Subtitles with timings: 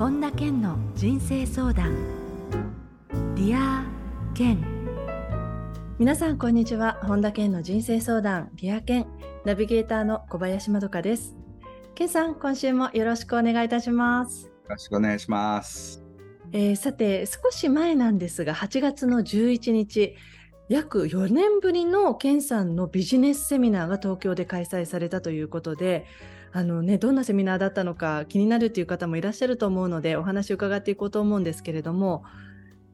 [0.00, 1.94] 本田健の人生相談。
[3.34, 3.84] Dear
[4.32, 4.58] 健。
[5.98, 6.98] 皆さんこんにちは。
[7.02, 8.48] 本田健の人生相談。
[8.54, 9.06] Dear 健。
[9.44, 11.36] ナビゲーターの小林まどかです。
[11.94, 14.46] 健さん今週もよろしくお願いいたします。
[14.46, 16.02] よろしくお願いします。
[16.52, 20.16] えー、さて少し前なんですが8月の11日
[20.70, 26.06] 約4年ぶりの健さんのビジネスセミナーが東京で開催されたということで
[26.52, 32.24] あのね、どんなセミナーだったのか気になるという方もいらっしゃると思うのでお話を伺っていこうと思うんですけれども、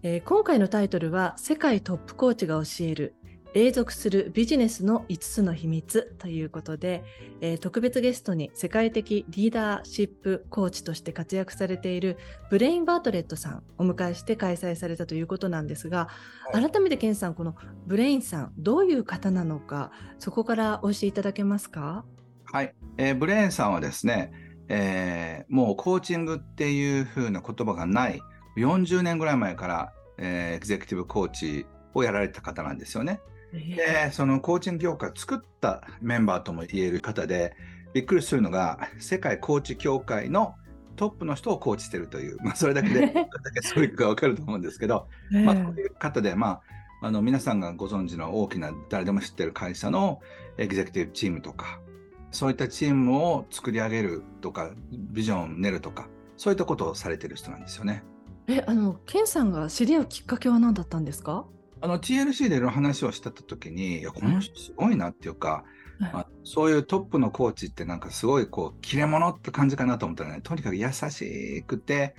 [0.03, 3.15] えー、今回のタイトルは「世界トップコーチが教える
[3.55, 7.03] 永続するビジネスの5つの秘密」ということで、
[7.41, 12.19] えー、特別ゲストに世界的リーダーシップコーチとして活躍されている
[12.51, 16.09] ブレイン・バートレットさんをお迎えして開催されたということなんですが、
[16.53, 22.05] はい、改めてケンさんこのブレインさんどういう方なのかそこからお教えいただけますか？
[22.53, 24.33] はい、えー、ブレーンさんはですね、
[24.69, 28.21] えー、もうコーチングっていう風な言葉がない
[28.57, 33.21] 40年ぐらい前から、えー、エグゼクティブコーチをやられた方なんですよね。
[33.53, 37.55] でそのコーチング業界を作ったメンバーとも言える方で
[37.95, 40.55] びっくりするのが世界コーチ協会の
[40.97, 46.61] トップの人をコーチしてるという、まあ、それだけで だけそういうか分かると思うんですけど、まあ、そういう方で、ま
[47.03, 50.21] あ、あの皆さんがご存知の大きな誰でも知ってる会社の
[50.59, 51.81] エグゼクティブチームとか
[52.31, 58.05] そういったチームを作り上げるとか、ビジョンを練るとか、そういったことをされてる人なんですよね。
[58.49, 61.47] え、あの、ケンさんが知り合うきっかけは何だったんですか？
[61.81, 65.65] あの、TLC でいろいろ話をしてた時に、いや、この人すごいなっていうか、
[65.99, 72.15] はい、まあ、そういうトップのコーチってなんかすごいこう、切れ者って感じかなと思ったらね、とにかく優しくて、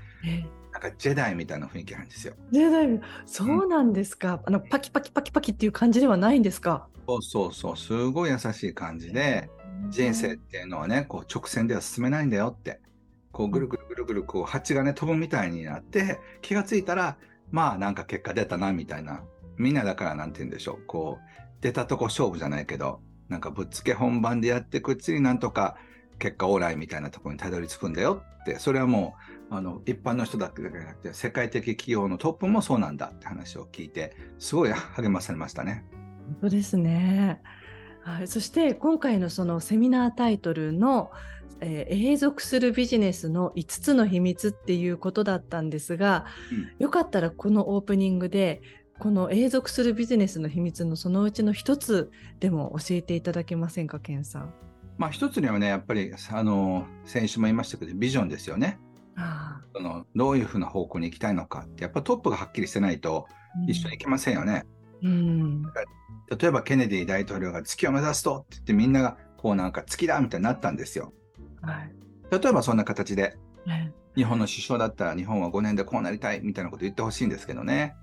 [0.74, 2.34] なんかジェダイみたいな雰囲気なんですよ。
[2.52, 4.36] ジェダイ、そうなんですか。
[4.36, 6.88] うん、あの、パキパキパキパキっていう感じではないんですか？
[7.08, 9.50] そうそうそう、すごい優しい感じで、
[9.90, 12.80] 人生っていうのはね、こう直線では進めないんだよって、
[13.32, 17.18] こうぐるぐるぐるぐるこう蜂がね飛ぶみたいになって、気がついたら、
[17.52, 19.24] まあなんか結果出たなみたいな。
[19.58, 20.86] みんなだからなんて言うんでしょう。
[20.86, 25.76] こう、出たとこ勝負じゃないけど、なんかぶっつけ本番でやっていくうちになんとか
[26.20, 29.16] 結果オーライみたいなところにたどり着くんだよって、それはも
[29.52, 35.86] う、あの、一般の人だけじゃなくて、世界的企業のトップもそうなんだって話を聞いて、すごい励まされましたね。
[36.26, 37.42] 本当ですね。
[38.08, 41.12] はい、そして今回のそのセミナータイトルの、
[41.60, 48.62] えー、永続するビジネスの5つの秘密っていうことだったんですが、うん、よかったらこのオープニングで
[48.98, 52.10] この永続するビジネスの秘密のそのうちの一つ
[52.40, 54.54] でも教えていただけませんか、ケンさん。
[54.98, 58.80] まあ一つにはね、やっぱりあの先週も言いましたけど、ビジョンですよね。
[59.18, 63.28] あそのどういうふうな方向に行きたいのかって、やっぱトップがはっきりしてないと
[63.68, 64.66] 一緒に行けませんよね。
[64.66, 71.14] うん、例えばケネディ大統領が月を目指すとって言ってみんながこうなんか月だみたいになったんですよ。
[71.62, 71.94] はい、
[72.32, 73.38] 例えばそんな形で、
[74.16, 77.96] 日本の首相だったら日本は5年でこうなりたいみたいなこと言ってほしいんですけどね。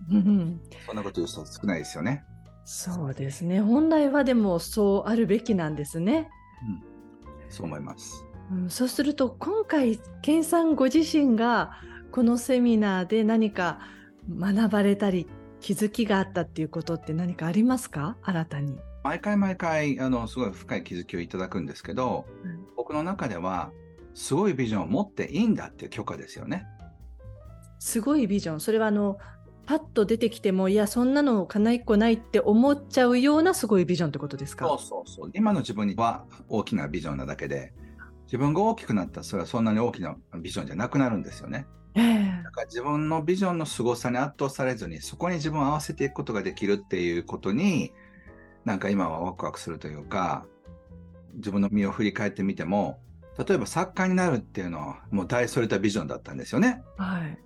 [0.87, 2.25] そんなこと言う人少ないですよね。
[2.65, 3.61] そうですね。
[3.61, 6.31] 本来はでもそうあるべきなんですね。
[6.63, 8.25] うん、そう思います。
[8.53, 11.73] うん、そうすると今回健さんご自身が
[12.13, 13.81] このセミナーで何か
[14.31, 15.27] 学ばれたり
[15.65, 18.19] 気づきがあったっていうことって何かありますか？
[18.23, 18.79] 新たに。
[19.03, 23.73] 毎回毎回、あの、すごい深い気づきをいただくんですけど、うん、僕の中では、
[24.13, 26.67] すごいビジョンを持っていいんだっていう許可ですよね。
[27.79, 28.61] すごいビジョン。
[28.61, 29.17] それはあの、
[29.65, 34.67] パッと出てきても、いや、そんなのかないっこないって思っちゃうようなすごいビジョンってことですか？
[34.69, 35.31] そうそうそう。
[35.33, 37.73] 今の自分には大きなビジョンなだけで、
[38.27, 41.67] 自分が大きくなったらそれはそんなに大きなビジョンじゃなくなるんですよね。
[41.95, 47.93] えー、だから自分のビジョンの凄さに圧倒されずに、そこに自分を合わせていくことができるっていうことに、
[48.65, 50.47] なんか今はワクワクするというか、
[51.35, 52.99] 自分の身を振り返ってみても、
[53.39, 56.83] 例えば作家になるっていうのはもう大それたビジョンだったんですよね。
[56.97, 57.39] はい。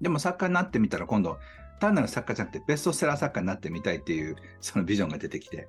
[0.00, 1.38] でも作家になってみたら今度、
[1.80, 5.68] 単なる作家じゃなくてベストセラー作家になってみたいっていうそのビジョンが出てきて。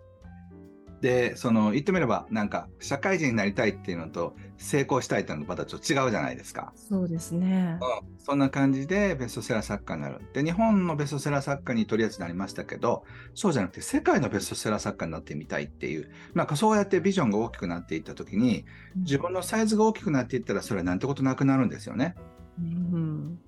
[1.04, 6.72] で、その、言ってみれば、なんか、社会人になりたいっていうのと、成功したいっていうのとまたちょっと違うじゃないですか。
[6.78, 7.78] そうですね。
[7.82, 8.18] うん。
[8.20, 10.22] そんな感じでベストセラー作家になる。
[10.32, 13.04] で、日本のベストセラー作家にとりあえずなりましたけど、
[13.36, 18.64] そうじゃなくて、世界のベストセラー作家になってみたいっていう、なんかそうやってビジョンが大きくなっていったときに、
[18.96, 22.16] 自分のサイズが大きくなっていったら、それはなんてことなくなるんですよね。
[22.60, 23.40] うん。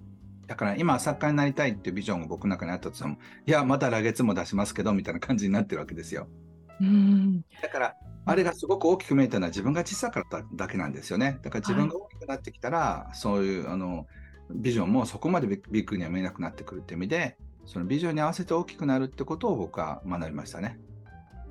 [0.48, 6.28] だから今作家になりたいっていうビジョンが僕の中にあったとしても、いや、また来月も出しますけど、みたいな感じになってるわけですよ。
[6.81, 7.95] うんだから、
[8.25, 11.39] あれがすごく大きく見えたのは自分が小さかっただけなんですよね。
[11.42, 14.07] だから自分が大きくなってきたら、はい、そういうあの
[14.51, 20.80] ビジョンもそこまでビッグには見えなくなってくるって意味で、そのビジョンに合わせて大きくなるってことを僕は学びましたね。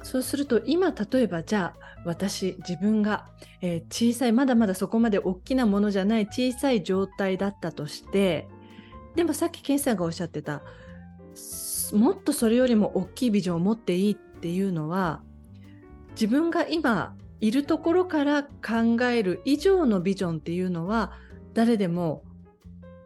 [0.03, 3.27] そうすると今例えばじゃあ私自分が、
[3.63, 8.47] えー小さいまだまだそこまで大きなものじゃない小さい状態だったとして
[9.15, 10.63] でもさっきケンさんがおっしゃってた
[11.35, 15.23] すもっとそれよりも大きいビジョンを持っていいっていうのは
[16.11, 21.13] 自分が今いるところから考える以上のビジョンっていうのは
[21.55, 22.25] 誰でも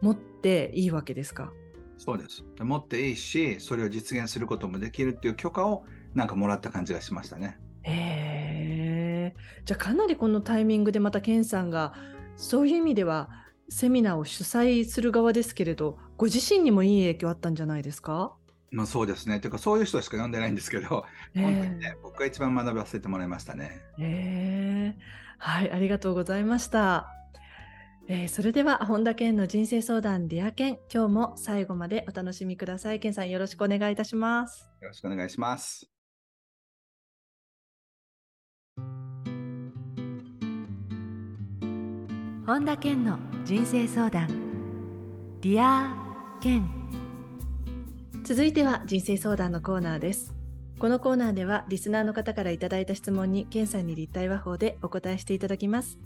[0.01, 1.53] 持っていいわけですか？
[1.97, 2.43] そうです。
[2.57, 7.57] で持っていいし、それを実現することもできるっていう許可をなんかもらった感じがしましたね。
[7.83, 9.35] へえ。
[9.63, 11.93] じゃあかなりこのタイミングでまたケンさんが
[12.35, 13.29] そういう意味では
[13.69, 18.35] セミナーを主催する側ですけれどご自身にもいい影響あったんじゃないですか？
[18.71, 19.39] まあそうですね。
[19.39, 21.05] ていうかそういう人しか呼んでないんですけど、
[21.35, 23.81] ええ本当にね、僕が一番学ばせてもらいましたね。
[23.97, 24.97] へえ。
[25.37, 27.07] はい、ありがとうございました。
[28.07, 32.99] えーそれでは本田健の人生相談 Dear 健今日も最後までお楽しみください。
[32.99, 34.67] 健さんよろしくお願いいたします。
[34.81, 35.89] よろしくお願いします。
[42.45, 44.27] 本田健の人生相談
[45.41, 46.78] Dear Ken
[48.29, 50.35] 続いては人生相談のコーナーです
[50.77, 55.97] このコーナーではリスナーの方からいただいた質問に健さんに立体話法でお答えしていただきます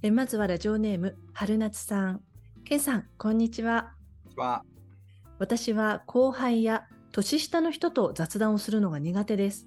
[0.00, 2.20] えまずはラジオネーム春夏さん
[2.64, 3.92] 健さんこんにちは
[4.22, 4.62] こんにちは。
[5.40, 9.66] 私は後輩や年下の人と雑談をするのが苦手です。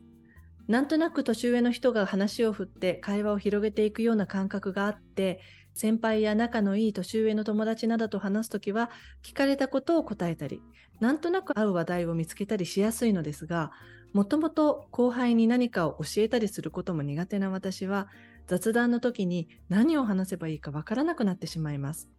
[0.70, 5.42] なんとなく年上の人が話を振って会話を広げていくような感覚があって、
[5.78, 8.90] 先輩や仲のいい年上の友達などと話すときは
[9.24, 10.60] 聞かれたことを答えたり、
[11.00, 13.72] なんとなく合う話題を見つけたりしやすいのですが、
[14.12, 18.08] もともと後輩に何かを教えたりすることも苦手な私は、
[18.48, 22.10] 雑談の時に何を話せばいいかわからなくなってしまいます。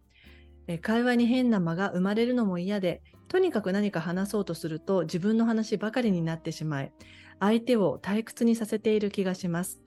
[0.81, 6.93] 会話に変な間が生まれるのも嫌で、とにかく何か話そうとすると自分の話ばかりになってしまい、
[7.41, 9.81] 相手を退屈にさせている気がします。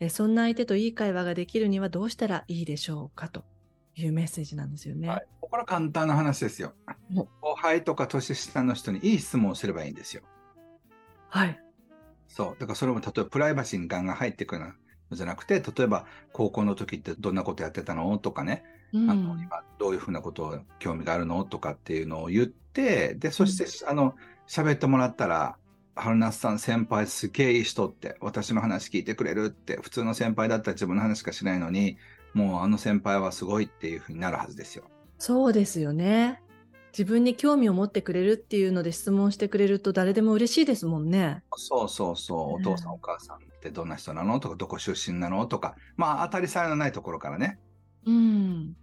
[0.00, 3.44] えーそんな相手といい会話ができるにはどうしたらいいでしょうかと
[3.94, 5.08] いうメッセージなんですよね。
[5.08, 6.74] はい、これは簡単な話ですよ
[7.14, 7.24] お。
[7.40, 10.22] 後輩とか年下の人にいい質問をすればいいんですよ。
[11.30, 11.60] はい。
[12.28, 12.56] そう。
[12.58, 14.72] だからそれも例えばプライバシーにガンガン入ってくるの
[15.12, 24.14] じゃなくて、例えば高校の時ってどんなことやってたのとかね、うんあの今どういうふうなことを興味があるのとかっていうのを言って、で、そして、あの、
[24.48, 25.56] 喋ってもらったら、
[25.96, 31.96] 春夏さん先輩すげえいい人って、私の話聞いてくれるって、普通の先輩だったら自分の話しかしないのに、
[32.34, 34.84] もうあの先輩はすごいっていうふうになるはずですよ。
[35.18, 36.42] そうですよね。
[36.92, 41.42] 自分に興味を持ってくれるっていうので質問してくれると誰でも嬉しいですもんね。
[41.56, 44.38] そうそうそう、おね父さんお母さんってどんな人なの？
[44.38, 47.58] とか、どこ出身なのとか、まあ当たり障りのないところからね。
[48.04, 48.76] うん。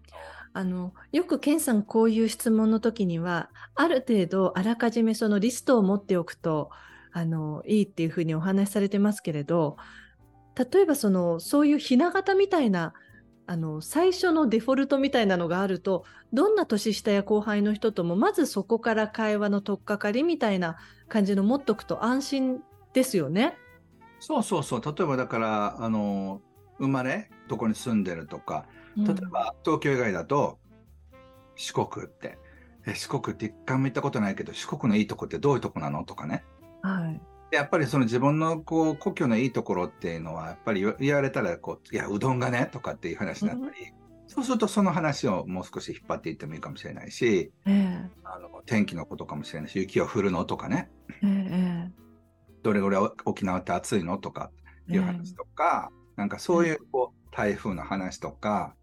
[0.56, 6.70] あの、よくケンさんこういう質問の時には、ある程度あらかじめそのリストを持っておくと、
[7.14, 9.78] あの、いいっていうふうにお話しされてますけれど、
[10.56, 12.94] 例えばその、そういうひな形みたいな、
[13.46, 20.78] あの、最初のデフォルトみたいなのがあると、どんな年下や後輩の人とも、まずそこから会話の取っかかりみたいな
[21.08, 22.62] 感じの持っとくと安心
[22.94, 23.58] ですよね。
[24.20, 26.42] そうそうそう、例えばだから、あの、
[26.80, 28.66] 生まれ、どこに住んでるとか、
[28.98, 30.60] うん例えば東京以外だと、
[31.56, 32.38] 四国って、
[32.86, 36.04] え四国って一回も行ったことないけど、四国のいいとこってどういうとこなの？
[36.06, 36.44] とかね。
[36.84, 37.22] はい。
[37.50, 43.94] でやっぱりその自分のこう故郷のいいところっていうのは、やっぱり言われたらこう、いや、うどんがねとかっていう話になったり、
[44.28, 50.90] そうするとその話をもう少し引っ張っていってもいいかもしれないし、えあの天気のことかもしれないし、雪が降るのとかね、
[51.22, 51.92] えええ
[52.64, 54.50] どれぐらい沖縄って暑いのとか
[54.90, 58.76] ええいう話とか、なんかそういうこう台風の話とか、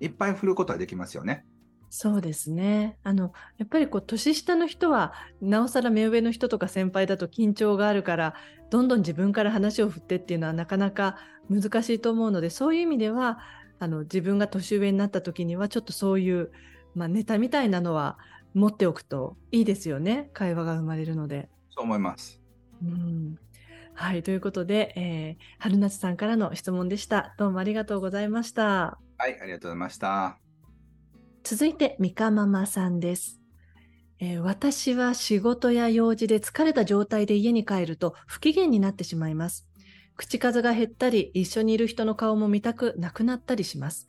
[0.00, 1.44] いっぱい振ることはできますよね。
[1.88, 2.98] そうですね。
[3.02, 8.34] あの、やっぱりこう、年下の人は、なおさら目上の人とか先輩だと緊張があるから、
[8.70, 11.16] どんどん自分から話を振ってっていうのはなかなか
[11.48, 13.38] 難しいと思うので、そういう意味では、
[13.78, 16.50] あの、自分が年上になった時には、ちょっとそういう、
[16.94, 18.18] まあ、ネタみたいなのは
[18.54, 20.30] 持っておくといいですよね。
[20.32, 21.48] 会話が生まれるので。
[21.70, 22.40] そう思います。
[22.82, 23.38] うん。
[23.94, 24.22] はい。
[24.22, 27.34] ということで、えー春夏さんからの質問でした。
[27.38, 28.98] どうもありがとうございました。
[29.18, 30.45] はい、ありがとうございました。
[31.48, 33.38] 続いて、みかママさんです、
[34.18, 39.64] えー私は仕事や用事で疲れた状態で家に帰ると不機嫌になってしまいます。
[40.16, 44.08] 口数が減ったり、一緒にいる人の顔も見たくなくなったりします。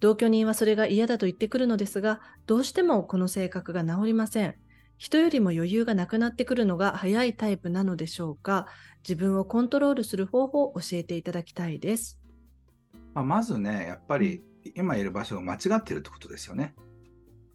[0.00, 4.54] 同居人はそれが嫌だと言ってくるのですが、どうしてもこの性格が治りません。
[4.96, 8.66] 人よりも余裕がなくなってくるのが早いタイプなのでしょうか
[9.06, 12.18] 自分をコントロールする方法を教えていただきたいです。
[13.12, 14.42] まあ、まずね、やっぱり
[14.76, 16.74] 今いる場所が間違ってるってことですよね。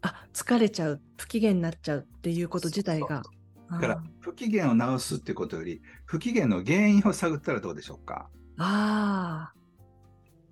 [0.02, 3.22] あ、疲れちゃう、不機嫌になっちゃうっていうこと自体が。
[3.70, 8.28] だから不機嫌を直すってことより不機嫌の原因を探ったらどうでしょうか？
[8.58, 9.52] あ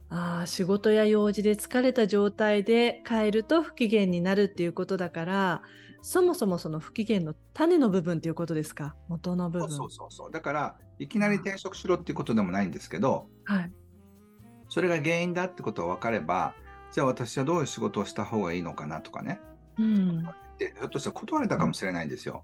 [0.08, 5.62] ああ仕事や用事で疲れた状態で帰ると不機嫌になるっていうことだから
[6.00, 8.96] そもそもその不機嫌の種の部分っていうことですか？
[9.08, 9.70] 元の部分。
[9.70, 13.72] そうそうそうだからいきなり転職しろっていうことでもないんですけど、はい、
[14.72, 16.54] それが原因だってことが分かれば
[16.92, 19.38] じゃあ私はどういう仕事をした方がいいのかなとかね、
[19.78, 20.22] うん、
[20.58, 22.42] でひょっとしたら断れたかもしれないんですよ。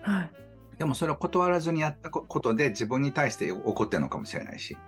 [0.00, 0.30] はい、
[0.78, 4.78] でもそれを断らずにやったことで自分に対して怒ってるのかもしれないし。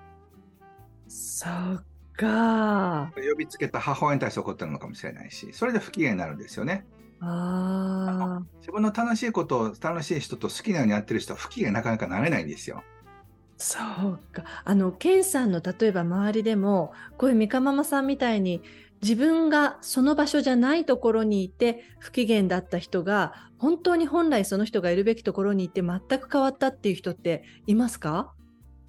[1.09, 1.85] そっ
[2.17, 3.11] か。
[3.17, 6.87] 呼びつけた母親に対して怒ってるのかもしれないし、それで不機嫌になるんですよね。
[7.21, 12.85] あ自分の楽しいことを楽しい人と好きなようにやってる人は不機嫌なかなかなれないんですよ。
[13.59, 14.45] そうか。
[14.65, 18.63] あの、ケンさんの例えば周りでも、こういう三カママさんみたいに、
[19.03, 28.33] 自分がその場所じゃないところにいて不機嫌だった人が本当に本来その人がいるべきところにいて全く変わったっていう人っていますか？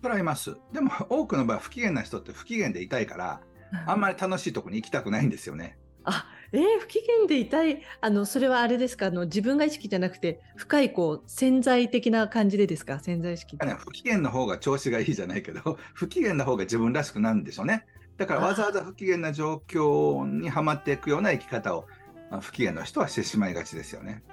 [0.02, 0.56] それはいます。
[0.72, 3.42] でも多くの場合不機嫌な人って不機嫌でいたいから、
[3.86, 5.78] あんまり楽しいところに行きたくないんですよね。
[6.06, 9.08] あえー、不機嫌でいたいあのそれはあれですか？
[9.08, 13.00] あの自分が意識じゃなくて深いこう潜在的な感じでですか？
[13.00, 17.86] 潜在意識、不機嫌の方が調子がいいじゃないけど 不機嫌な方が自分らしくなるんでしょうね。
[18.18, 21.86] だからわざわざ不機嫌な状況にはまっていくような生き方を
[22.42, 24.24] 不機嫌な人はしてしまいがちですよね。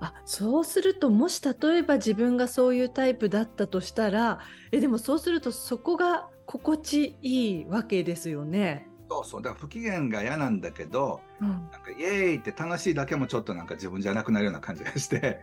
[0.00, 8.88] あそうするともし例えば自分がそういうタイプだったとしたらえでもそうするとそこが心地いいわけですよね。
[9.08, 15.40] そうそうだから不機嫌が嫌なんだけど、うん、なんかイエーイって楽しいだけもちょっとなんか自分じゃなくなるような感じがして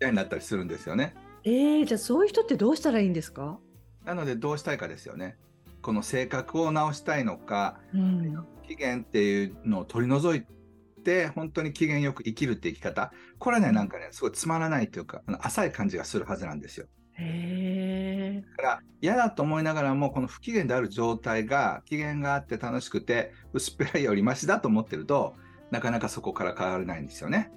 [0.00, 1.14] 嫌になったりするんですよね。
[1.44, 3.58] えー、じゃあそういう人ってどうしたらいいんですか？
[4.04, 5.36] なのでどうしたいかですよね。
[5.82, 10.44] この性格を直したいのか、うん、機嫌っていうのを取り除い
[11.02, 16.86] て本当に機嫌よく生きるって生き方これはねなんかねすごいつまらないというか浅い感じがするはずなんですよ。
[17.18, 25.34] へだから嫌だと思いながらもこの不機嫌である状態が機嫌があって楽しくて薄っぺらいよりマシだと思ってると
[25.70, 27.50] なかなかそこから変われないんですよね。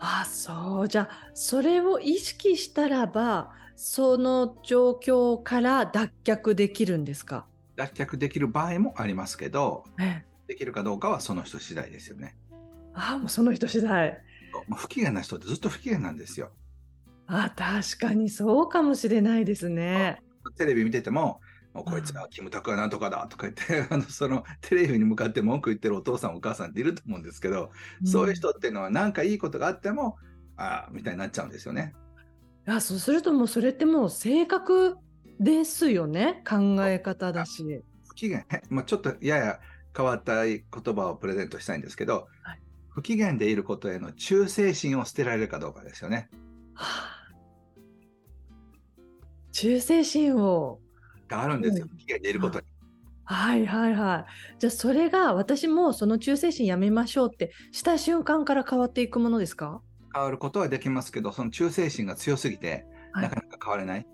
[0.00, 7.46] あそうじゃあそれを意識したらばその状況から脱却できるんですか？
[7.76, 12.36] 脱却できる場合もありますけど、ええ、できるかどうかはその人次第ですよね。
[12.94, 14.20] あもうその人次第。
[14.74, 16.50] 不機嫌な人ってずっと不機嫌なんですよ。
[17.34, 20.20] あ確かにそうかもしれないですね。
[20.58, 21.40] テレビ見てても、
[21.72, 27.70] もうこいつがキムタクはなんとかだとか言って、 あのそのテレビに向かって文句言ってるお父さんお母さんっていると思うんですけど、
[28.02, 30.18] うん、そういう人っていうのは何かいいことがあっても、
[30.58, 31.94] ああみたいになっちゃうんですよね。
[32.66, 34.98] あそうするともうそれってもう性格
[35.40, 37.82] ですよね考え方だし。
[38.08, 39.60] 不機嫌、まあ、ちょっとやや
[39.96, 42.60] 変わった言葉をプレゼントしたいんですけど、はい、
[42.90, 46.28] 不機嫌でいることへの忠誠心を捨てられるかどうかですよね。
[46.74, 47.21] はあ、
[49.52, 50.80] 忠誠心を。
[51.28, 52.66] があるんですよ、不機嫌でいることに。
[53.24, 54.58] はいはいはい。
[54.58, 59.80] じゃあそれが私もその忠誠心やめましょうってした瞬間から変わっていくものですか？
[60.12, 64.06] 変わることはできますけど、その忠誠心が強すぎて、なかなか変われない。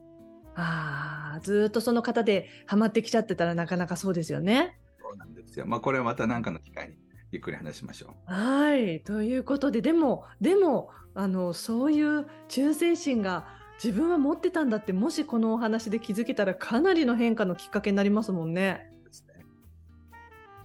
[0.55, 4.79] ああ、ずっとその方でハマってきちゃってたらなかなかそうですよね。
[5.01, 5.67] そうなんですよ。
[5.67, 6.95] まあこれはまた何かの機会に
[7.33, 8.33] ゆっくり話しましょう。
[8.33, 9.01] はい。
[9.01, 13.49] ということで、でも、でも、あの、そういう忠誠心が
[13.83, 18.91] 自分は持ってたんだって、もしこのお話で気づけたらかなりの変化のきっかけになりますもんね。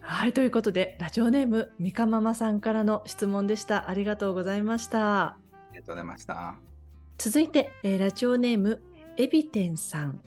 [0.01, 3.89] はい、ということで、ラジオネーム、みかママさんからの質問でした。
[3.89, 5.23] ありがとうございました。
[5.23, 5.37] あ
[5.71, 6.55] りがとうございました。
[7.17, 8.81] 続いて、えー、ラジオネーム、
[9.15, 10.19] エビテンさん、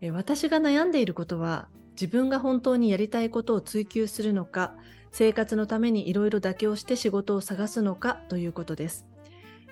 [0.00, 4.74] えー、私が悩んでいることは、自分が本当にやりたいことを追求するのか、
[5.12, 9.06] 生活のためにいろいろ妥協して仕事を探すのかということです。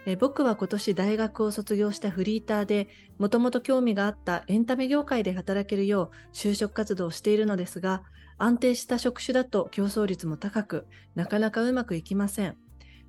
[0.06, 2.88] え僕は今年大学を卒業したフリーターで、
[3.18, 8.02] もともと興味があったエンタメ業界で働けるよう就職活動をしているのですが、
[8.38, 12.56] 安定した職種だと競争率も高く、なかなかうまくいきません。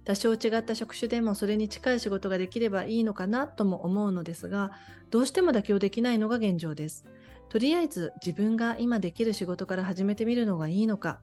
[0.04, 4.72] 多少違った職種でもそれに近い仕事ができればいいのかなとも思うのですが、
[5.12, 7.06] どうしても妥協できないのが現状です。
[7.50, 11.20] とりあえず自分が今できる仕事から始めてみるのがいいのか、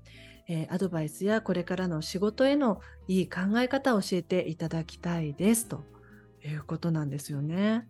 [0.49, 5.85] えー、アドバイスやこれからの仕事へのいい考え方を教えていただきたいですと
[6.45, 7.87] いうことなんですよね。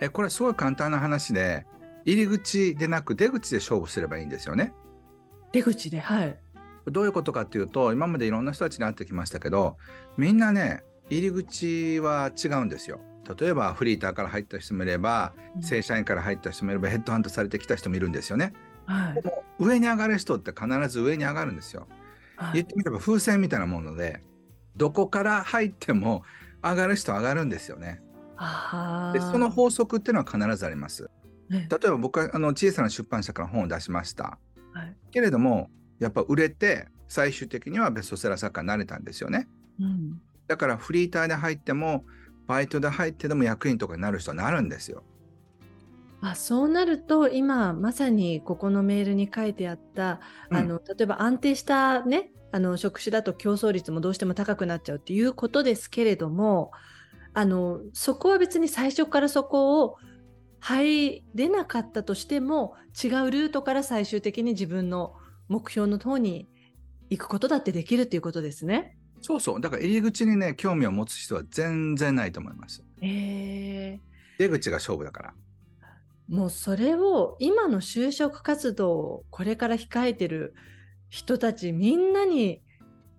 [0.00, 1.66] えこれすごい簡単な話で
[2.04, 4.72] 入り口でなく出口で勝負すればいいんですよね。
[5.52, 6.38] 出口で、はい。
[6.86, 9.76] どういうことかっていうと、今までいろんな人たちに会ってきましたけど、
[10.16, 13.00] みんなね、入り口は違うんですよ。
[13.38, 18.52] 例えばフリーターから入った人もいれば、正社員から入った人もいればヘッドハントされてきた人もいるんですよね。
[18.88, 21.86] はい、でも上に上がる人って必ず上に上がるんですよ。
[22.36, 24.22] はい、言ってみれば風船みたいなもので
[24.76, 26.22] どこから入っても
[26.62, 28.00] 上がる人は上がるんですよね。
[28.36, 31.10] あでその法則っていうのは必ずあります。
[31.50, 34.38] ね例えば僕はあの小さな出版社から本を出しました。
[34.72, 39.48] はいけれどもやっぱ売れて最終的にはベストセラー作家になれたんですよね。
[39.80, 42.06] うんだからフリーターで入っても
[42.46, 45.04] バイトで入ってでも役員とかになる人はなるんですよ。
[46.20, 50.20] あそうなると今まさにここのメールに書いてあった、
[50.50, 56.72] うんあの例えば安定したねあの職種だと競争率もどうしても高くなっちゃうっていうことですけれども
[57.34, 59.96] あのそこは別に最初からそこを
[60.60, 65.14] 入れなかったとしても違うルートから最終的に自分の
[65.48, 66.48] 目標の方に
[67.10, 68.96] 行くことだってできるっていうことですね。
[69.20, 69.60] そうそう。
[69.60, 72.84] だから入り口にね、興味を持つ人は全然ないと思います。
[73.00, 74.08] えー
[74.38, 75.34] 出口が勝負だから。
[76.28, 80.54] もうそれを今の就職活動をこれから控えてる
[81.08, 82.62] 人たちみんなに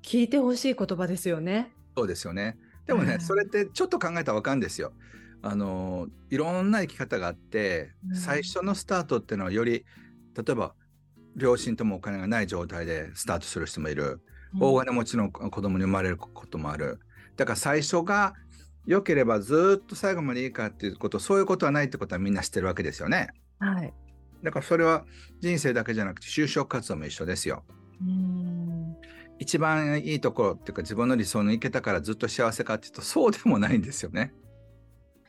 [0.04, 1.74] 聞いてほしい言葉ですよね。
[1.98, 2.58] そうですよね。
[2.86, 4.94] でもね、うんそれってちょっと考えたらわかるんですよ。
[5.42, 9.86] あの、いろんな生き方があって、うん最初のスタートっていうのはより、
[10.36, 10.76] 例えば、
[11.36, 14.22] 両親ともお金がない状態でスタートする人もいる。
[14.60, 17.00] 大金持ちの子供に生まれることもある。
[17.38, 18.34] だから最初が
[18.86, 23.30] 良ければずっと最後までいいかっていうこと、そういうことはないってことはみんな知ってるわけですよね。
[23.60, 23.94] はい。
[24.44, 25.06] だからそれは
[25.42, 27.64] 人生だけじゃなくて就職活動も一緒ですよ。
[28.02, 28.96] うん
[29.40, 34.34] 一番いいところっていうか自分の理想のいけたからずっと幸せかっていうとそうでもないんですよね。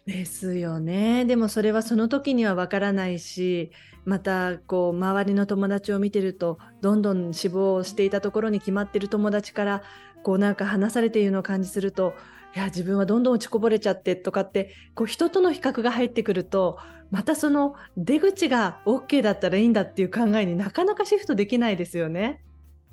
[0.06, 1.24] ですよね。
[1.24, 3.70] でもそれはその時にはわからないし、
[4.04, 9.82] またこう周りの友達を見てると、どんどん志望していたところに決まってる友達から
[10.24, 12.14] こうなんか話されているのを感じすると、
[12.54, 16.78] いや自分はどんどん落ちこぼれちゃってとかって、こう人との比較が入ってくると、
[17.10, 22.42] またその出口が OK だったらいいんだっていう考えになかなかシフトできないですよね。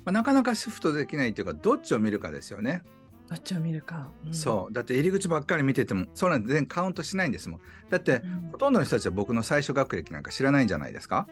[0.04, 2.82] まあ、なかなかシフトできないっていうかどっちを見るかですよね。
[3.28, 4.10] どっちを見るか。
[4.26, 7.60] うんそうだって入り口ばっかり見ててもそうなんて全然カウントしないんですもん。
[7.90, 11.28] だってうんほとんどの人たちは僕の最初学歴なんか知らないんじゃないですか。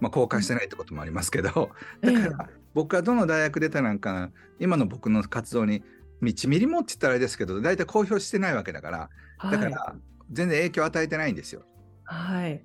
[0.00, 5.84] まあ公開してないってこともありますけど、だから僕がどの大学出たなんか今の僕の活動に
[6.30, 9.10] 1ミリもって言ったらあれですけど大体公表してないわけだから
[9.50, 9.96] だかはいら
[10.30, 11.62] 全然影響を与えてないんですよ。
[12.04, 12.64] はい。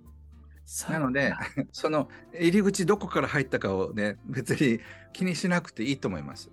[0.90, 1.34] なので
[1.72, 4.80] その入り口どこから入ったかをね別に
[5.14, 6.50] 気にしなくていいと思います。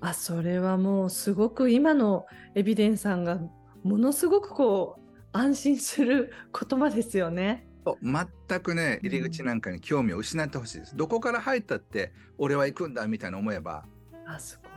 [0.00, 3.38] あそれはもうすごく今のエビデンさんが
[3.82, 6.32] ものすごくこう安心する
[6.68, 7.66] 言葉ですよね。
[8.02, 10.96] 全くね入り口なんかに興味を失ってほしいです。
[10.96, 13.86] どこから入ったって俺は行くんだみたいな思えば、
[14.26, 14.68] あそこ。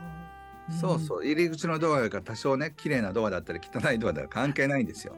[0.70, 5.16] そうそう入り口のドアが多少ね綺麗なドアだったり汚いドアだったら関係ないんですよ。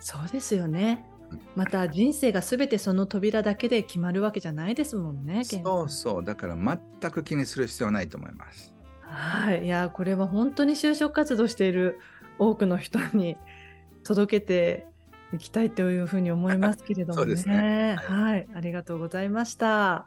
[0.00, 1.40] そうですよねうん。
[1.54, 5.44] また人生がすべてその扉だけで決まるわけじゃないですもんね。
[5.48, 8.74] 健そうそうだから全く気にする必要はないと思います。
[9.02, 12.00] はい、いやこれは本当に就職活動している
[12.38, 13.36] 多くの人に
[14.04, 14.86] 届けて
[15.34, 19.94] いきたいというふうに思いますけれども そうですねはい、ありがとうございました。
[19.94, 20.06] あ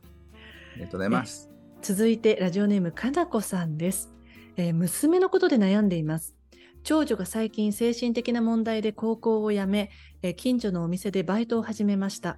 [0.76, 1.50] りがとうございます。
[1.82, 4.15] 続いてラジオネームかなこさんです、
[4.58, 6.36] えー娘のことで悩んでいます。
[6.84, 9.92] 長女が最近精神的な問題で高校を辞め、
[10.22, 12.38] えー近所のお店でバイトを始めました。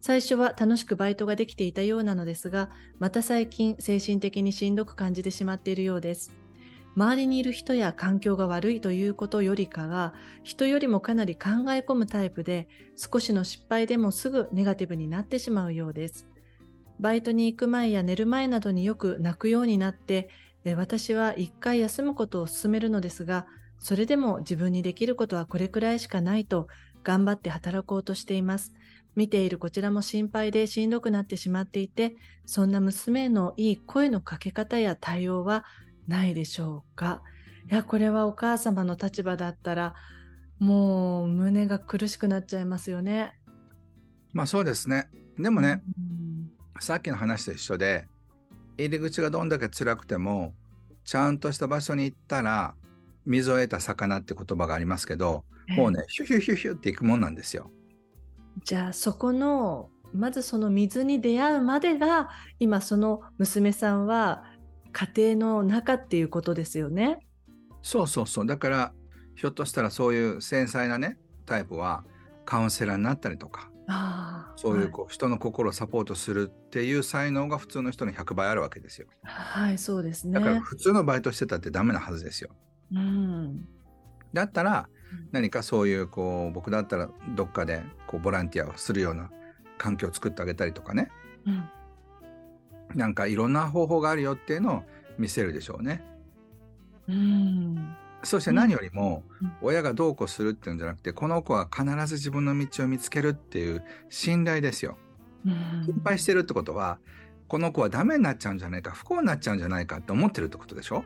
[0.00, 6.32] 最初は楽しくバイトができていたようなのですがまた最近精神的にしんどく感じてしまっているようです。
[6.96, 16.26] 周りにいる人や環境が悪いということよりかは人よりもかなり考え込むタイプで少しの失敗でもすぐネガティブになってしまうようです。
[16.98, 20.28] バイトに行く前や寝る前などによく泣くようになって、
[20.64, 23.46] 私は一回休むことを勧めるのですが、
[23.78, 26.68] それでも自分にできることはこれくらいしかないと
[27.02, 28.72] 頑張って働こうとしています。
[29.16, 35.64] 見ているこちらも心配でしんどくなってしまっていて、そんな娘へのいい声のかけ方や対応は
[36.06, 37.22] ないでしょうか。
[37.70, 39.94] いや、これはお母様の立場だったら、
[40.58, 43.32] もう胸が苦しくなっちゃいますよね。
[44.32, 45.08] まあそうですね。
[45.38, 46.20] でもね、うん
[46.80, 48.06] さっきの話と一緒で
[48.78, 50.54] 入り口がどんだけ辛くても
[51.04, 52.74] ちゃんとした場所に行ったら
[53.26, 55.44] 水を得た魚って言葉がありますけど
[55.76, 57.70] もうねヒュヒュヒュヒュっていくもんなんですよ。
[58.64, 64.44] じゃあそこのまずその水に出会うまでが今その娘さんは
[64.92, 67.20] 家庭の中っていうことですよね？
[67.82, 68.92] そうそうそうだから
[69.36, 72.04] ひょっとしたらそういう繊細なねタイプは
[72.44, 73.69] カウンセラーになったりとか
[74.56, 79.08] そういうこう人の心をサポートするっていう才能が普通の人の100倍あるわけですよ。
[79.22, 80.34] はい、はいそうですね。
[80.34, 82.50] だから普通のバイトしてたってダメなはずですよ。
[82.92, 83.66] うん、
[84.32, 84.88] だったら
[85.32, 89.30] 何かそういうこう僕だったらどっかでこうボランティアをするような
[89.78, 91.10] 環境を作ってあげたりとかね
[91.46, 91.68] うん、
[92.94, 94.82] なんかいろんな方法があるよっていうのを
[95.18, 96.02] 見せるでしょうね。
[97.08, 104.96] うん、そして何よりも、うん親がどうこうするっていうんじゃなくてこの子は必ず自分の道を見つけるっていう信頼ですよ。
[105.46, 106.98] うん心配してるってことは
[107.48, 111.04] この子はダメになっちゃうんじゃないか不幸になっちゃうんじゃないかって思ってるってことでしょ？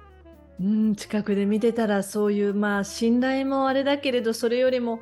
[0.61, 5.00] うん、近くで見てたらそういうまあ信頼もあれだけれどそれよりも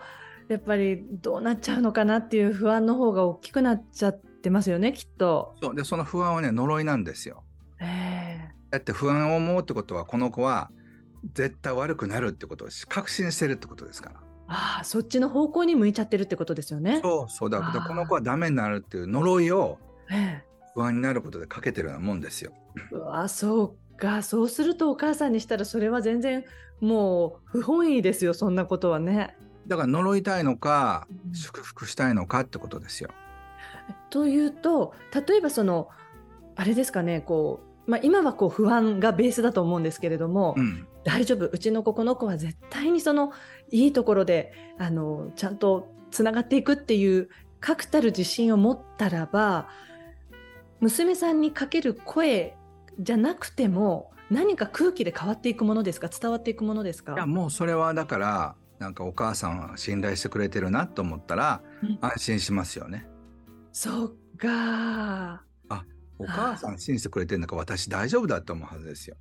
[0.48, 5.54] やっぱりどうなっちゃうのかなっていう不安の方が大きくなっちゃってますよねきっと。
[5.62, 7.42] そうでその不安はね呪いなんですよ。
[7.80, 10.70] ええだって不安を思うってことはこの子は
[11.34, 14.16] 絶対悪くなるってことを確信してるってことですから。
[14.48, 17.00] ああそっちの方向に向いちゃってるってことですよね。
[17.02, 19.78] そうそうだからあーこの子はダメになるっていう呪いを
[20.10, 22.52] ええ不安になることでかけてるようなもんですよ。
[22.90, 26.44] うわそうかそうするとお母さんにしたらそれは全然
[26.80, 29.36] もう不本意ですよそんなことはね。
[29.66, 33.10] だから呪いたいのかうん祝福したいのかってことですよ。
[34.10, 34.94] というと
[35.26, 35.88] 例えばその
[36.56, 41.46] あれですかねこう、まあ、今はこう不安がベースだと思うんですけれども、うん、大丈夫。
[41.46, 43.32] うちの子この子は絶対にその
[43.70, 47.28] いいところであのちゃんとつながっていくっていう
[47.60, 49.68] 確たる自信を持ったらば
[50.80, 52.56] 娘さんにかける声
[52.98, 56.08] じゃなくても何か空気で変わっていくものですか？
[56.08, 57.14] 伝わっていくものですか？
[57.14, 61.98] いやもうそれはだからなんかお母さんは信頼してくれてるなと思ったらうん。
[62.00, 63.06] 安心しますよね。
[63.72, 65.42] そっか
[66.18, 69.16] お母さん信じてくれてるのか私大丈夫だと思うはずですよ。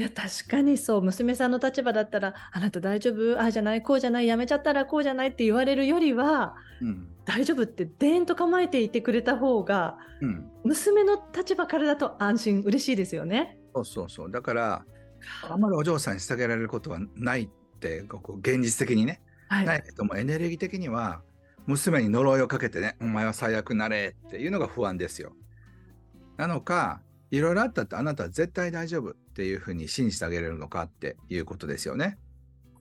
[0.00, 1.02] いや確かにそう。
[1.02, 3.38] 娘さんの立場だったらあなた大丈夫？
[3.38, 3.82] ああじゃない。
[3.82, 4.26] こうじゃない。
[4.26, 13.58] やめちゃったらこうじゃないって言われるよりはうん大丈夫ってでーんと構えていてくれた方がうん、娘の立場からだと安心嬉しいですよね。
[13.74, 14.30] そうそうそう。
[14.30, 14.84] だから
[15.50, 19.20] あんまりお嬢さんにしてあげられることはないってここ現実的にね。
[19.48, 21.20] はい、ないけどもエネルギー的には
[21.66, 25.34] 娘に呪いをかけてねお前は最悪なれっていうのが不安ですよ。
[26.38, 32.18] なのかいろいろあったってあなたは絶対大丈夫っていうふうに信じてあげれるのかっていうことですよね。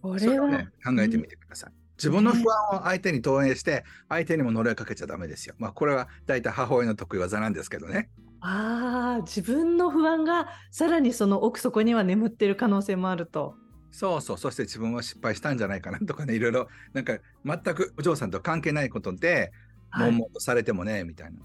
[0.01, 1.71] これは、ね考えてみてください。
[1.97, 5.55] 自分の不安を相手に投影して相手にも呪いをかけちゃダメですよ。
[5.57, 8.09] まあこれは大体母親の得意技なんですけどね。
[8.41, 13.55] ああ自分の不安がさらにその奥底には眠ってる可能性もあると。
[13.91, 19.53] そうそうそして自分は失敗したんじゃないかなとかねいろいろなんか全くお嬢さんと関係ないことで
[19.89, 21.39] はい悶々とされてもねみたいな。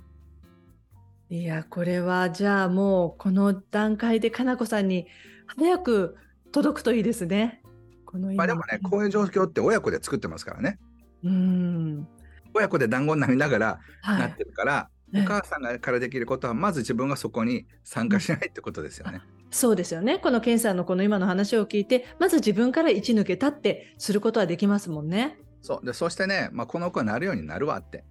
[1.31, 5.07] いやこれはじゃあもうこの段階でかなこさんに
[5.47, 6.17] 早く
[6.53, 7.63] 届くといいですね。
[8.05, 10.79] この今まあでもねこういう状況って親子で作ってますからね。
[11.25, 12.07] うん
[12.53, 19.21] 親子で団子になりながらはないってるから、ええお母さんがからできることはまず自分がそこに参加しないってことですよね。
[19.51, 25.39] そうですよねこのケンさんのこの今の話を聞いてまず自分から一抜けたってすることはできますもんね。
[25.63, 28.05] そうでそしてね、まあ、この子はなるようになるわって。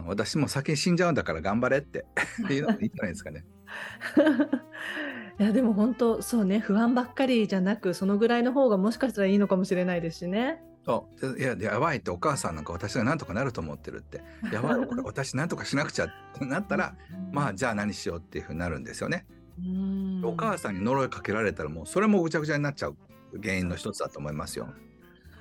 [0.00, 2.04] うん、私も先に死んじゃうんだから頑張れって
[2.50, 3.44] いうのがいいんじゃないですかね。
[5.38, 10.62] いやでも本当そうね不安ばっかりじゃなくそのぐらいの方がもしかしたらいいのかもしれないですしね。
[10.84, 14.20] そうでいややばいってお母さんなんか私が何とかなると思ってるって
[14.52, 16.96] やばいこれ私何とかしなくちゃってなったら
[17.30, 19.26] まあじゃあ何しようっていうふうになるんですよね。
[19.58, 22.96] うんお母さんに呪いかけられたらもうそれもぐちゃぐちゃになっちゃう
[23.40, 24.68] 原因の一つだと思いますよ。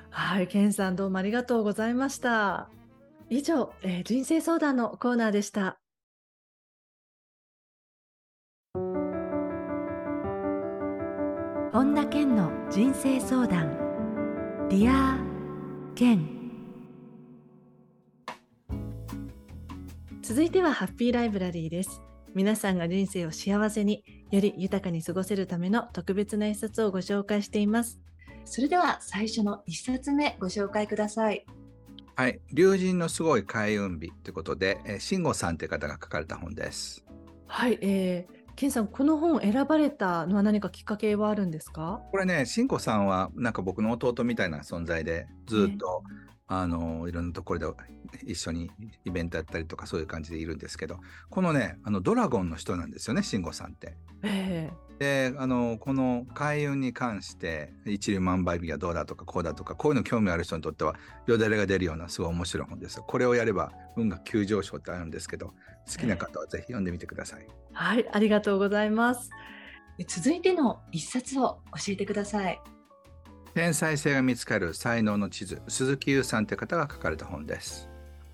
[0.09, 2.69] はい、ケンさんどうもありがとうございました。
[3.33, 5.79] 以上、えー人生相談のコーナーでした。
[11.71, 14.67] 本田健の人生相談。
[14.69, 16.27] Dear Ken。
[20.21, 22.01] 続いてはハッピーライブラリーです。
[22.35, 28.01] 皆さんが人生を幸せにより豊かに過ごせるための特別な一冊をご紹介しています。
[28.43, 31.45] それでは最初の一冊目ご紹介ください。
[32.15, 37.03] はい、龍神のすごい開運日ということで、えー、慎吾さんという方が書かれた本です。
[37.47, 42.01] はい、えー、ケンさん、この本を選ばれたのは何かきっかけはあるんですか？
[42.11, 46.03] これね、慎吾さんはなんか僕の弟みたいな存在で、ずっと、
[46.53, 47.65] あのいろんなところで
[48.25, 48.69] 一緒に
[49.05, 53.95] イベントやったりとかそういう感じでいるんですけど、このね、あのドラゴンの人なんですよね、慎吾さんって。
[54.23, 60.93] えであのこの開運に関して一粒万倍日がどうだとかこうだとかこういうの興味ある人にとっては
[61.25, 65.53] よだれが出るようなすごい面白い本ですこれをやれば運が急上昇ってあるんですけど
[65.91, 69.31] 好きな方はぜひ読んでみてください、はい、ありがとうございます。
[70.07, 72.61] 続いての一冊を教えてください。
[73.53, 77.89] 天才性が見つかる才能の地図鈴木優さんという方が書かれた本です。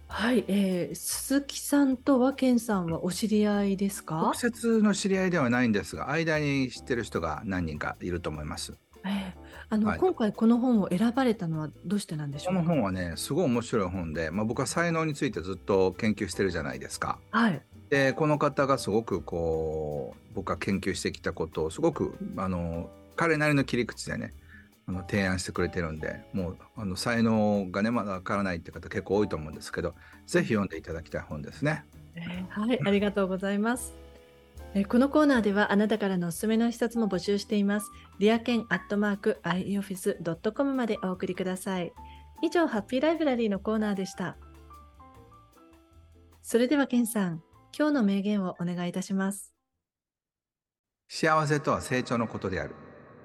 [0.08, 4.22] はい、えー、鈴木さんとはケンさんはお知り合いですか？
[4.22, 4.34] 直？
[4.36, 8.78] 接の知り合いではないんですが間に知ってる人が何人かいると思います。
[9.06, 10.00] えーあの、はい。
[10.00, 12.62] 今回この本を選ばれたのはどうしてなんでしょこうか？
[12.62, 17.20] の本はねすごい面白い本で、まあ、僕は才能についてずっと研究してるじゃないですか。
[17.32, 24.34] はい、でこの方がすごくこう僕が研究してきたことをすごくあの彼なりの切り口でね
[24.88, 29.96] あの提案してくれてるんでもうあの才能がねまだわからないって方結構多いと思うんですけど
[30.26, 31.86] ぜひ読んでいただきたい本ですね。
[32.50, 33.94] はいありがとうございます。
[34.74, 37.92] えこのコーナーではあなたからのおすすめの一冊も募集しています。
[38.20, 41.94] リアケンアットマーク ioffice.com までお送りください。
[42.42, 44.38] 以上ハッピーライブラリーのコーナーでした。
[46.42, 47.44] それではケンさん
[47.78, 49.54] 今日の名言をお願いいたします。
[51.10, 52.76] 幸せとは成長のことである。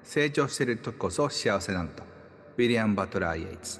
[0.03, 2.03] 成長している時こそ幸せなのと。
[2.57, 3.79] ウィリアム・バトラー・イエイツ。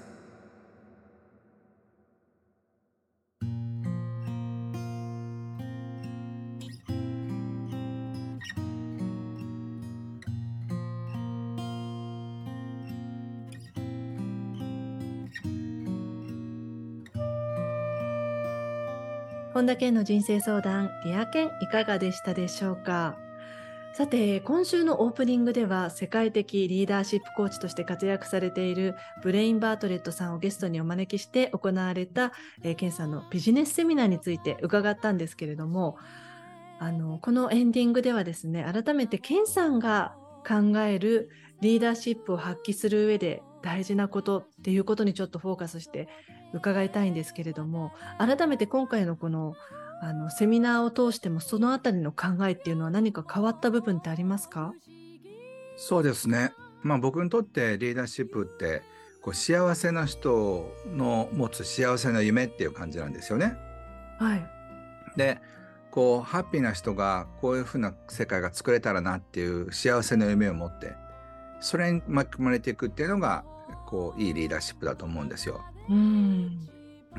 [19.54, 23.16] 本田健の人生相談リア健いかがでしたでしょうか？
[23.94, 32.32] さて今週のオープニングでは世界的リーダーシップコーチとして活躍されているブレイン・バートレットさんをゲストにお招きして行われた、
[32.64, 36.00] えー、ケンさんのビジネスセミナーについて伺ったんですけれども
[36.80, 40.16] あのこのエンディングではですね改めてケンさんが
[40.48, 41.30] 考える
[41.62, 46.10] リーダーシップを発揮する上で大事なことっていうことにちょっとフォーカスして
[46.52, 49.54] 伺いたいんですけれども改めて今回のこの
[50.02, 54.74] あのセミナーを通してもそのあたりの考えっていうのは何か変わった部分ってありますか？
[55.78, 56.52] そうですね。
[56.82, 58.82] まあ僕にとってリーダーシップって
[59.22, 63.56] こう幸せな人の持つ幸せな夢っていう感じなんですよね。
[64.20, 64.46] はい。
[65.16, 65.40] で
[65.92, 70.94] こうハッピーな人がこういうふうな世界が作れたらなっていう幸せな夢を持って
[71.62, 73.46] それに巻き込まれていくっていうのが
[73.86, 75.62] こういいリーダーシップだと思うんですよ。
[75.90, 76.68] うん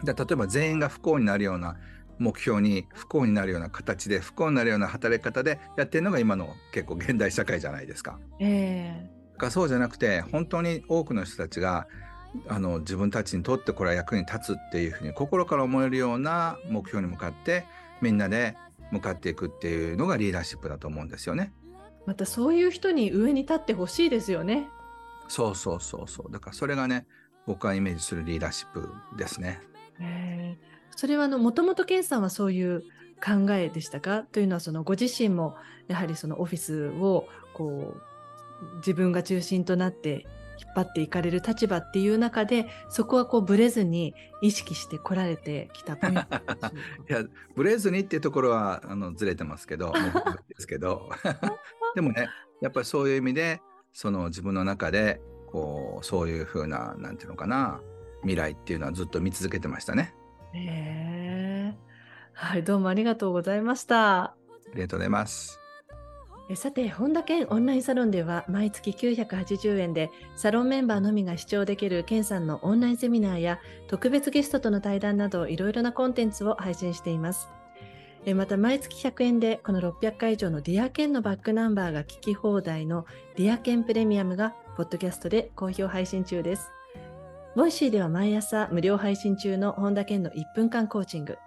[0.02, 1.76] で例えば全員が不幸になるような
[2.18, 8.18] 目標に不幸になるような形で不幸になるような働き方でやってるのが今の結構現代社会じゃないですか。
[8.40, 11.86] えー、かそうじゃなくて本当に多くの人たちが
[12.48, 17.64] あの自分たちにとってこれは役に立つっていうふうに心から思えるような目標に向かって
[18.00, 18.56] みんなで
[18.90, 21.52] 向かっていくっていうのがリーダーシップだと思うんですよね。
[22.06, 24.68] またそういう人に上に立ってほしいですよね。
[25.28, 26.32] そうそうそうそう。
[26.32, 27.06] だからそれがね
[27.46, 29.60] 僕がイメージするリーダーシップですね。
[30.00, 32.82] えーそれはもともと健さんはそういう
[33.24, 34.22] 考えでしたか？
[34.32, 35.56] というのはそのご自身も
[35.88, 40.26] やはりそのオフィスをこう自分が中心となって
[40.58, 46.14] 引っ張っていかれる立場っていう中でそこはこうブレずに意識してこられてきた い
[47.08, 47.24] や
[47.56, 49.92] ブレずにっていうところはあのずれてますけど
[50.48, 51.08] ですけど
[51.94, 52.28] でもね
[52.60, 53.60] やっぱりそういう意味で
[53.92, 57.80] その自分の中でこうそういうふうななんていうのかな
[58.22, 60.14] 未来っていうのはずっと見続けてましたね。
[60.54, 61.74] へえ。
[62.32, 64.22] はい、どうもありがとうございました。
[64.22, 64.34] あ
[64.74, 65.60] りがとうございます。
[66.50, 77.48] えさて、本田健オンラインサロンでは毎月980円でサロンメンバーのみが視聴できる健さんのオンラインセミナーや特別ゲストとの対談などいろいろなコンテンツを配信しています。
[78.26, 83.06] えまた毎月100円でこの600回以上の Dear Ken のバックナンバーが聞き放題の
[83.36, 86.70] Dear Ken プレミアムがポッドキャストで好評配信中です。
[87.56, 91.38] ボイシーでは毎朝無料配信中の本田健の1分間コーチング。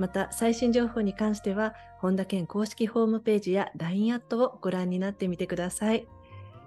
[0.00, 6.08] また最新情報に関しては本田健公式ホームページや LINE アットをご覧になってみてください。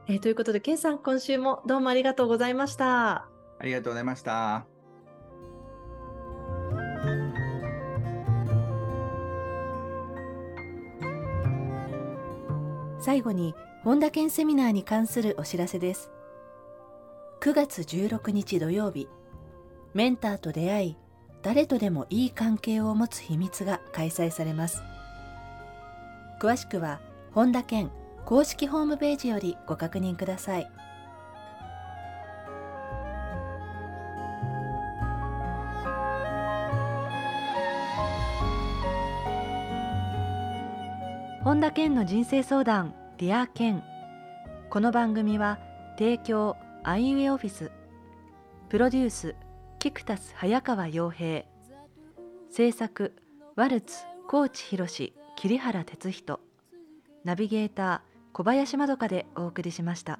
[0.07, 3.27] えー、ということで健さん今週もどうもありがとうございました。
[3.59, 4.65] ありがとうございました。
[12.99, 16.09] 最後に本田健セミナーに関するお知らせです。
[17.39, 19.07] 9月16日土曜日、
[19.93, 20.97] メンターと出会い、
[21.43, 24.81] 誰とでもいい関係を持つ秘密が開催されます。
[26.41, 26.99] 詳しくは、
[27.33, 27.91] 本田健
[28.25, 30.71] 公式ホームページよりご確認ください。
[41.43, 43.83] 本田健の人生相談 Dear Ken
[44.69, 45.59] この番組は
[45.97, 46.57] 提供
[46.89, 47.69] アイウエオフィス。
[48.69, 49.35] プロデュース
[49.77, 51.43] キクタス早川洋平。
[52.49, 53.13] 制作
[53.57, 53.97] ワルツ
[54.29, 54.87] 高知博
[55.35, 56.39] 桐原哲人。
[57.25, 60.17] ナビゲーター小林まどかでお送りしました。